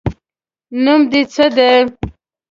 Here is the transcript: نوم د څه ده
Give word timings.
نوم 0.83 1.01
د 1.11 1.13
څه 1.33 1.45
ده 1.55 1.69